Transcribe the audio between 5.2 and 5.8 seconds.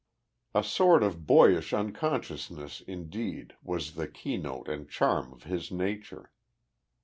of his